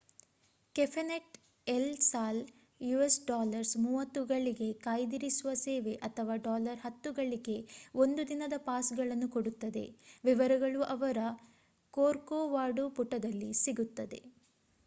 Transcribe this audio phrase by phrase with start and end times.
[0.75, 1.35] cafe net
[1.67, 2.39] El Sal
[2.99, 7.57] us$30 ಗಳಿಗೆ ಕಾಯ್ದಿರಿಸುವ ಸೇವೆ ಅಥವಾ $10 ಗಳಿಗೆ
[8.01, 9.85] 1 ದಿನದ ಪಾಸ್‌ಗಳನ್ನು ಕೊಡುತ್ತದೆ:
[10.23, 11.19] ವಿವರಗಳು ಅವರ
[11.93, 14.21] ಕೋರ್ಕೊವಾಡೂ ಪುಟದಲ್ಲಿ ಸಿಗುತ್ತದೆ